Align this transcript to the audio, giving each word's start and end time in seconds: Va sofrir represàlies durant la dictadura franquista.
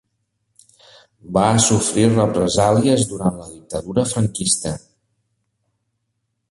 Va 1.37 1.43
sofrir 1.65 2.07
represàlies 2.15 3.05
durant 3.13 3.39
la 3.43 3.47
dictadura 3.53 4.09
franquista. 4.15 4.77